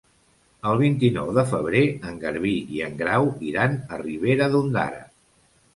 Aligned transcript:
El 0.69 0.79
vint-i-nou 0.79 1.29
de 1.39 1.43
febrer 1.51 1.83
en 2.13 2.17
Garbí 2.25 2.55
i 2.79 2.83
en 2.89 2.99
Grau 3.03 3.31
iran 3.53 3.81
a 3.99 4.05
Ribera 4.07 4.51
d'Ondara. 4.57 5.09